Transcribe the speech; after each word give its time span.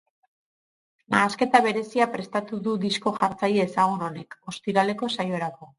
Nahasketa 1.15 1.61
berezia 1.67 2.09
prestatu 2.15 2.61
du 2.69 2.75
disko-jartzaile 2.87 3.65
ezagun 3.69 4.07
honek, 4.09 4.39
ostiraleko 4.55 5.17
saiorako. 5.19 5.69